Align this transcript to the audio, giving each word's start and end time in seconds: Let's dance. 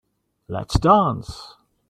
Let's 0.47 0.79
dance. 0.79 1.57